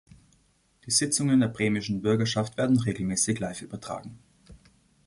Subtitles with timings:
[0.87, 4.17] Die Sitzungen der Bremischen Bürgerschaft werden regelmäßig live übertragen.